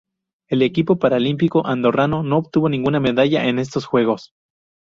El 0.49 0.63
equipo 0.63 0.97
paralímpico 0.97 1.67
andorrano 1.67 2.23
no 2.23 2.37
obtuvo 2.39 2.69
ninguna 2.69 2.99
medalla 2.99 3.45
en 3.47 3.59
estos 3.59 3.85
Juegos. 3.85 4.33